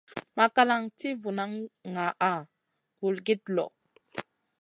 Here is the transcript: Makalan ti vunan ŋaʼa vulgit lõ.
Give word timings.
Makalan 0.37 0.83
ti 0.97 1.09
vunan 1.21 1.51
ŋaʼa 1.93 2.31
vulgit 2.99 3.43
lõ. 3.55 3.65